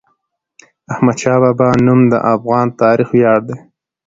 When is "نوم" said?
1.85-1.99